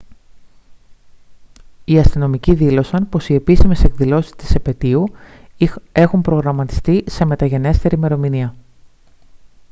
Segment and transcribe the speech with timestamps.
[1.85, 5.03] οι αστυνομικοί δήλωσαν πως οι επίσημες εκδηλώσεις της επετείου
[5.91, 8.53] έχουν προγραμματιστεί σε μεταγενέστερη ημερομηνία